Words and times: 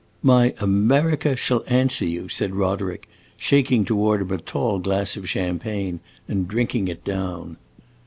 "My 0.23 0.55
'America' 0.59 1.35
shall 1.35 1.63
answer 1.67 2.05
you!" 2.05 2.27
said 2.27 2.55
Roderick, 2.55 3.07
shaking 3.37 3.85
toward 3.85 4.19
him 4.21 4.31
a 4.31 4.39
tall 4.39 4.79
glass 4.79 5.15
of 5.15 5.29
champagne 5.29 5.99
and 6.27 6.47
drinking 6.47 6.87
it 6.87 7.03
down. 7.03 7.57